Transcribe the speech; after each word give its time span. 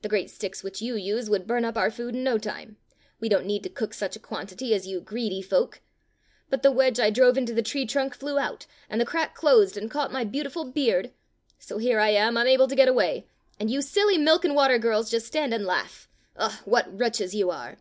The 0.00 0.08
great 0.08 0.30
sticks 0.30 0.62
which 0.64 0.80
you 0.80 0.94
use 0.96 1.28
would 1.28 1.46
burn 1.46 1.62
up 1.62 1.76
our 1.76 1.90
food 1.90 2.14
in 2.14 2.24
no 2.24 2.38
time. 2.38 2.78
We 3.20 3.28
don't 3.28 3.44
need 3.44 3.62
to 3.64 3.68
cook 3.68 3.92
such 3.92 4.16
a 4.16 4.18
quantity 4.18 4.72
as 4.74 4.86
you 4.86 5.02
greedy 5.02 5.42
folk. 5.42 5.82
But 6.48 6.62
the 6.62 6.72
wedge 6.72 6.98
I 6.98 7.10
drove 7.10 7.36
into 7.36 7.52
the 7.52 7.60
tree 7.60 7.84
trunk 7.84 8.14
flew 8.14 8.38
out, 8.38 8.64
and 8.88 8.98
the 8.98 9.04
crack 9.04 9.34
closed 9.34 9.76
and 9.76 9.90
caught 9.90 10.10
my 10.10 10.20
41 10.20 10.22
Fairy 10.22 10.22
Tale 10.22 10.22
Bears 10.22 10.32
beautiful 10.32 10.64
beard. 10.72 11.12
So 11.58 11.76
here 11.76 12.00
I 12.00 12.08
am, 12.08 12.38
unable 12.38 12.68
to 12.68 12.74
get 12.74 12.88
away; 12.88 13.26
and 13.60 13.70
you 13.70 13.82
silly 13.82 14.16
milk 14.16 14.46
and 14.46 14.54
water 14.54 14.78
girls 14.78 15.10
just 15.10 15.26
stand 15.26 15.52
and 15.52 15.66
laugh. 15.66 16.08
Ugh! 16.36 16.58
what 16.64 16.96
wretches 16.98 17.34
you 17.34 17.50
are! 17.50 17.76